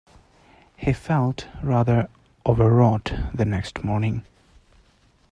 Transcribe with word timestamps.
He 0.77 0.93
felt 0.93 1.47
rather 1.61 2.09
overwrought 2.43 3.13
the 3.35 3.45
next 3.45 3.83
morning. 3.83 4.25